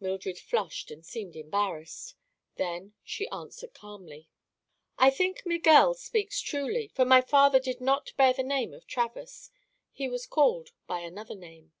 Mildred 0.00 0.38
flushed 0.38 0.90
and 0.90 1.02
seemed 1.02 1.34
embarrassed. 1.34 2.14
Then 2.56 2.92
she 3.02 3.26
answered 3.28 3.72
calmly: 3.72 4.28
"I 4.98 5.08
think 5.08 5.46
Miguel 5.46 5.94
speaks 5.94 6.42
truly, 6.42 6.88
for 6.88 7.06
my 7.06 7.22
father 7.22 7.58
did 7.58 7.80
not 7.80 8.12
bear 8.18 8.34
the 8.34 8.42
name 8.42 8.74
of 8.74 8.86
Travers. 8.86 9.50
He 9.90 10.10
was 10.10 10.26
called 10.26 10.72
by 10.86 11.00
another 11.00 11.34
name." 11.34 11.72